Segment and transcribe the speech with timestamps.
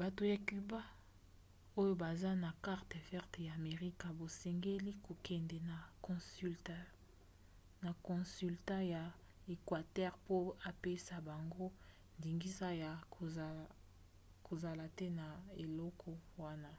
[0.00, 0.80] bato ya cuba
[1.80, 5.58] oyo baza na carte verte ya amerika basengeli kokende
[7.84, 9.02] na consulat ya
[9.54, 10.38] equateur mpo
[10.70, 11.66] apesa bango
[12.18, 12.90] ndingisa ya
[14.48, 15.26] kozala te na
[15.62, 16.10] eloko
[16.42, 16.72] wana